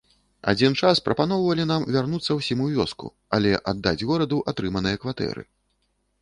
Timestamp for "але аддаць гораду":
3.39-4.41